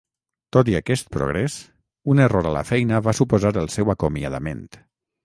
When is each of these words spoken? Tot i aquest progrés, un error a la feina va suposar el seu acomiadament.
Tot 0.55 0.69
i 0.71 0.77
aquest 0.77 1.11
progrés, 1.15 1.57
un 2.13 2.23
error 2.25 2.49
a 2.53 2.53
la 2.57 2.63
feina 2.71 3.03
va 3.09 3.15
suposar 3.19 3.53
el 3.65 3.71
seu 3.75 3.93
acomiadament. 3.97 4.65